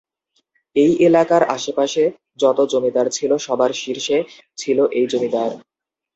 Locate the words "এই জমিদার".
4.91-5.51